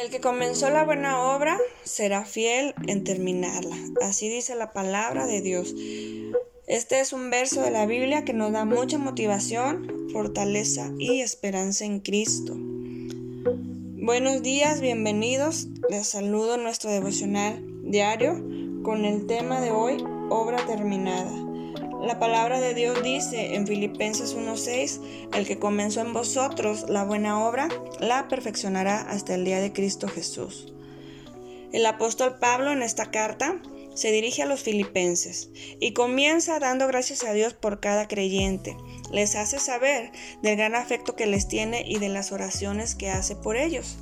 [0.00, 3.76] El que comenzó la buena obra será fiel en terminarla.
[4.00, 5.74] Así dice la palabra de Dios.
[6.68, 11.84] Este es un verso de la Biblia que nos da mucha motivación, fortaleza y esperanza
[11.84, 12.54] en Cristo.
[12.56, 15.66] Buenos días, bienvenidos.
[15.90, 18.34] Les saludo nuestro devocional diario
[18.84, 19.96] con el tema de hoy,
[20.30, 21.47] obra terminada.
[22.08, 24.98] La palabra de Dios dice en Filipenses 1:6,
[25.34, 27.68] el que comenzó en vosotros la buena obra,
[28.00, 30.72] la perfeccionará hasta el día de Cristo Jesús.
[31.70, 33.60] El apóstol Pablo en esta carta
[33.94, 38.74] se dirige a los filipenses y comienza dando gracias a Dios por cada creyente.
[39.12, 40.10] Les hace saber
[40.42, 43.98] del gran afecto que les tiene y de las oraciones que hace por ellos.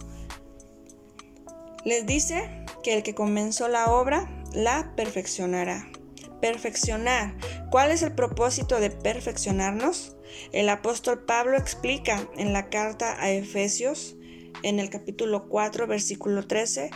[1.85, 5.91] Les dice que el que comenzó la obra la perfeccionará.
[6.41, 7.35] Perfeccionar.
[7.71, 10.17] ¿Cuál es el propósito de perfeccionarnos?
[10.53, 14.17] El apóstol Pablo explica en la carta a Efesios,
[14.63, 16.91] en el capítulo 4, versículo 13,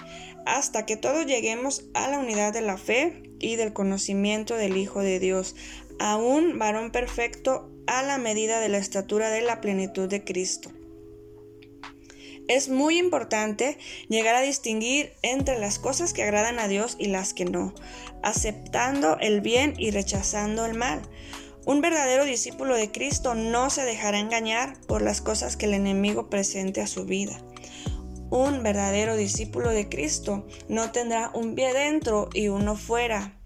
[0.47, 5.01] hasta que todos lleguemos a la unidad de la fe y del conocimiento del Hijo
[5.01, 5.57] de Dios,
[5.99, 10.71] a un varón perfecto a la medida de la estatura de la plenitud de Cristo.
[12.51, 17.33] Es muy importante llegar a distinguir entre las cosas que agradan a Dios y las
[17.33, 17.73] que no,
[18.25, 21.01] aceptando el bien y rechazando el mal.
[21.65, 26.29] Un verdadero discípulo de Cristo no se dejará engañar por las cosas que el enemigo
[26.29, 27.41] presente a su vida.
[28.31, 33.40] Un verdadero discípulo de Cristo no tendrá un pie dentro y uno fuera,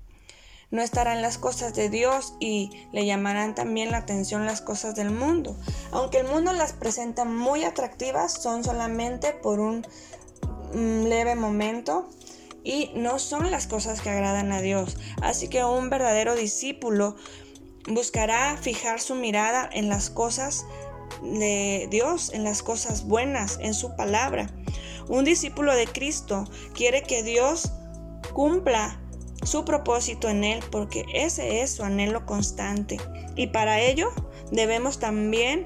[0.75, 5.12] no estarán las cosas de Dios y le llamarán también la atención las cosas del
[5.12, 5.56] mundo.
[5.92, 9.86] Aunque el mundo las presenta muy atractivas, son solamente por un
[10.75, 12.08] mm, leve momento
[12.64, 14.97] y no son las cosas que agradan a Dios.
[15.22, 17.14] Así que un verdadero discípulo
[17.89, 20.67] buscará fijar su mirada en las cosas
[21.22, 24.50] de Dios, en las cosas buenas, en su palabra.
[25.06, 27.70] Un discípulo de Cristo quiere que Dios
[28.33, 29.00] cumpla
[29.45, 32.98] su propósito en Él porque ese es su anhelo constante.
[33.36, 34.11] Y para ello
[34.51, 35.64] debemos también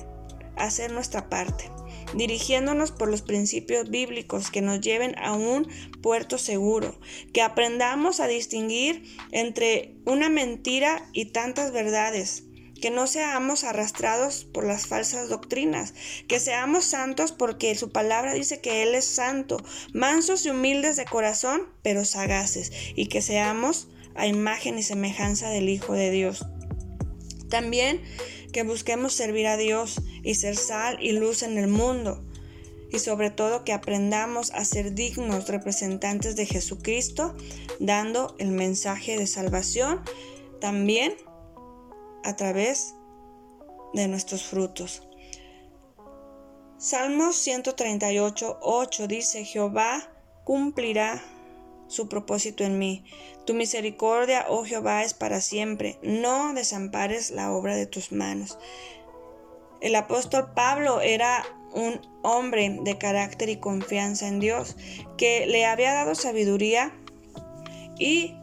[0.56, 1.70] hacer nuestra parte,
[2.14, 5.69] dirigiéndonos por los principios bíblicos que nos lleven a un
[6.02, 6.98] puerto seguro,
[7.32, 12.47] que aprendamos a distinguir entre una mentira y tantas verdades,
[12.80, 15.94] que no seamos arrastrados por las falsas doctrinas,
[16.28, 19.62] que seamos santos porque su palabra dice que Él es santo,
[19.92, 25.68] mansos y humildes de corazón, pero sagaces, y que seamos a imagen y semejanza del
[25.68, 26.44] Hijo de Dios.
[27.48, 28.02] También
[28.52, 32.24] que busquemos servir a Dios y ser sal y luz en el mundo,
[32.90, 37.36] y sobre todo que aprendamos a ser dignos representantes de Jesucristo,
[37.78, 40.00] dando el mensaje de salvación,
[40.60, 41.14] también
[42.28, 42.94] a través
[43.94, 45.02] de nuestros frutos.
[46.76, 50.12] Salmos 138, 8 dice, Jehová
[50.44, 51.22] cumplirá
[51.86, 53.04] su propósito en mí.
[53.46, 55.98] Tu misericordia, oh Jehová, es para siempre.
[56.02, 58.58] No desampares la obra de tus manos.
[59.80, 64.76] El apóstol Pablo era un hombre de carácter y confianza en Dios,
[65.16, 66.92] que le había dado sabiduría
[67.98, 68.36] y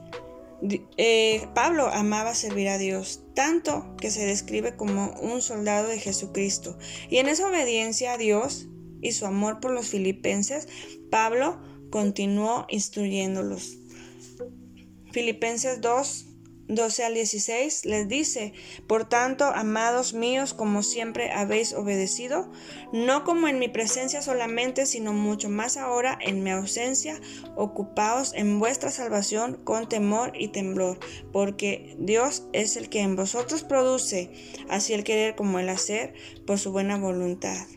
[0.98, 6.78] eh, Pablo amaba servir a Dios, tanto que se describe como un soldado de Jesucristo.
[7.10, 8.68] Y en esa obediencia a Dios
[9.02, 10.68] y su amor por los filipenses,
[11.12, 11.62] Pablo
[11.92, 13.78] continuó instruyéndolos.
[15.12, 16.25] Filipenses 2,
[16.68, 18.54] 12 al 16 les dice,
[18.88, 22.52] Por tanto, amados míos, como siempre habéis obedecido,
[22.92, 27.20] no como en mi presencia solamente, sino mucho más ahora en mi ausencia,
[27.56, 31.00] ocupaos en vuestra salvación con temor y temblor,
[31.32, 34.32] porque Dios es el que en vosotros produce
[34.70, 36.14] así el querer como el hacer
[36.48, 37.68] por su buena voluntad.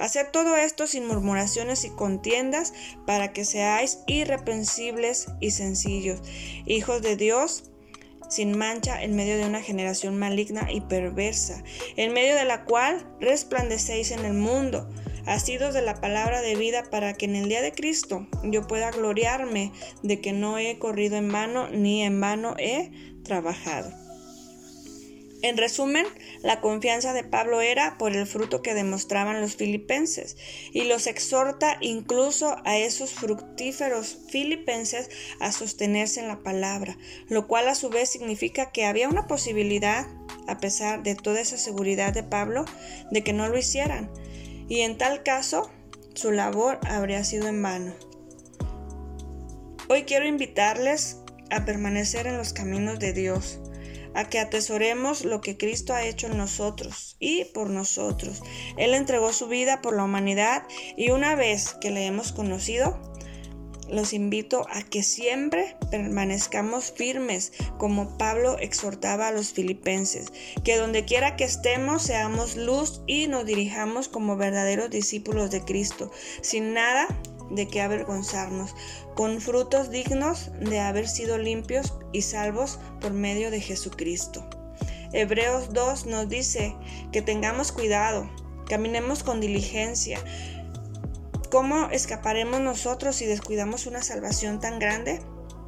[0.00, 2.72] Hacer todo esto sin murmuraciones y contiendas,
[3.06, 6.20] para que seáis irreprensibles y sencillos,
[6.66, 7.70] hijos de Dios,
[8.34, 11.62] sin mancha en medio de una generación maligna y perversa,
[11.96, 14.88] en medio de la cual resplandecéis en el mundo,
[15.24, 18.90] asidos de la palabra de vida para que en el día de Cristo yo pueda
[18.90, 19.72] gloriarme
[20.02, 22.90] de que no he corrido en vano ni en vano he
[23.22, 24.03] trabajado.
[25.44, 26.06] En resumen,
[26.40, 30.38] la confianza de Pablo era por el fruto que demostraban los filipenses
[30.72, 35.10] y los exhorta incluso a esos fructíferos filipenses
[35.40, 36.96] a sostenerse en la palabra,
[37.28, 40.06] lo cual a su vez significa que había una posibilidad,
[40.48, 42.64] a pesar de toda esa seguridad de Pablo,
[43.10, 44.10] de que no lo hicieran,
[44.66, 45.70] y en tal caso
[46.14, 47.94] su labor habría sido en vano.
[49.90, 51.18] Hoy quiero invitarles
[51.50, 53.60] a permanecer en los caminos de Dios,
[54.14, 58.42] a que atesoremos lo que Cristo ha hecho en nosotros y por nosotros.
[58.76, 60.64] Él entregó su vida por la humanidad
[60.96, 62.98] y una vez que le hemos conocido,
[63.88, 70.32] los invito a que siempre permanezcamos firmes, como Pablo exhortaba a los filipenses,
[70.64, 76.10] que donde quiera que estemos seamos luz y nos dirijamos como verdaderos discípulos de Cristo,
[76.40, 77.06] sin nada
[77.50, 78.74] de qué avergonzarnos,
[79.14, 84.48] con frutos dignos de haber sido limpios y salvos por medio de Jesucristo.
[85.12, 86.74] Hebreos 2 nos dice
[87.12, 88.28] que tengamos cuidado,
[88.66, 90.18] caminemos con diligencia,
[91.50, 95.20] ¿Cómo escaparemos nosotros si descuidamos una salvación tan grande?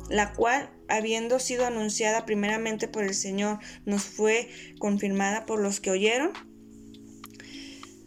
[0.09, 5.91] la cual, habiendo sido anunciada primeramente por el Señor, nos fue confirmada por los que
[5.91, 6.33] oyeron?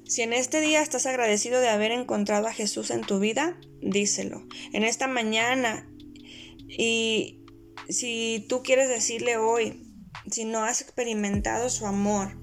[0.09, 4.43] Si en este día estás agradecido de haber encontrado a Jesús en tu vida, díselo.
[4.73, 5.87] En esta mañana,
[6.67, 7.45] y
[7.89, 9.85] si tú quieres decirle hoy,
[10.31, 12.35] si no has experimentado su amor,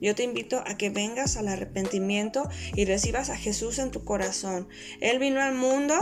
[0.00, 4.66] yo te invito a que vengas al arrepentimiento y recibas a Jesús en tu corazón.
[5.02, 5.94] Él vino al mundo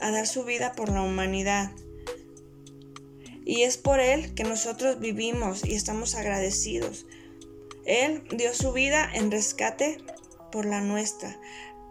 [0.00, 1.72] a dar su vida por la humanidad.
[3.44, 7.04] Y es por Él que nosotros vivimos y estamos agradecidos.
[7.86, 9.98] Él dio su vida en rescate
[10.50, 11.38] por la nuestra.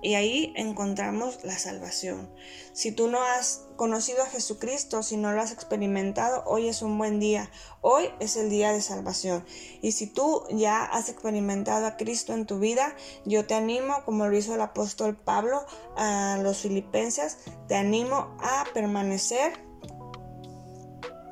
[0.04, 2.30] Y ahí encontramos la salvación.
[2.74, 6.98] Si tú no has conocido a Jesucristo, si no lo has experimentado, hoy es un
[6.98, 7.50] buen día.
[7.80, 9.46] Hoy es el día de salvación.
[9.82, 12.94] Y si tú ya has experimentado a Cristo en tu vida,
[13.24, 17.38] yo te animo, como lo hizo el apóstol Pablo a los filipenses,
[17.70, 19.54] te animo a permanecer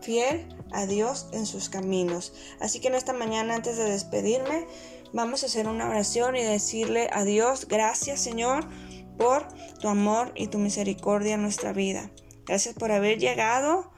[0.01, 2.33] fiel a Dios en sus caminos.
[2.59, 4.67] Así que en esta mañana, antes de despedirme,
[5.13, 8.65] Vamos a hacer una oración y decirle a Dios, gracias Señor
[9.17, 9.45] por
[9.79, 12.09] tu amor y tu misericordia en nuestra vida.
[12.45, 13.91] Gracias por haber llegado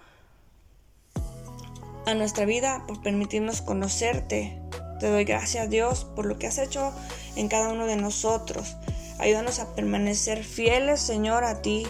[2.07, 4.59] a nuestra vida, por permitirnos conocerte.
[5.00, 6.91] Te doy gracias Dios por lo que has hecho
[7.35, 8.75] en cada uno de nosotros.
[9.19, 11.85] Ayúdanos a permanecer fieles, Señor, a ti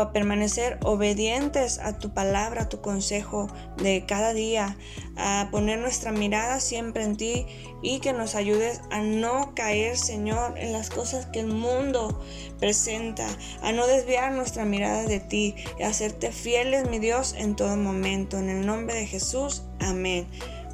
[0.00, 4.76] a permanecer obedientes a tu palabra, a tu consejo de cada día,
[5.16, 7.46] a poner nuestra mirada siempre en ti
[7.82, 12.20] y que nos ayudes a no caer, Señor, en las cosas que el mundo
[12.58, 13.26] presenta,
[13.62, 17.76] a no desviar nuestra mirada de ti y a hacerte fieles, mi Dios, en todo
[17.76, 18.38] momento.
[18.38, 20.26] En el nombre de Jesús, amén.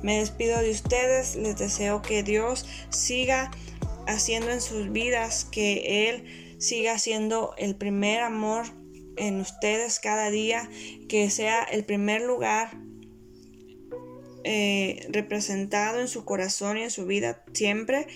[0.02, 3.50] Me despido de ustedes, les deseo que Dios siga
[4.06, 8.66] haciendo en sus vidas, que Él siga siendo el primer amor
[9.18, 10.68] en ustedes cada día,
[11.08, 12.76] que sea el primer lugar
[14.44, 18.06] eh, representado en su corazón y en su vida siempre.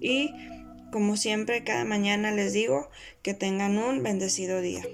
[0.00, 0.30] Y
[0.92, 2.90] como siempre, cada mañana les digo
[3.22, 4.84] que tengan un bendecido día.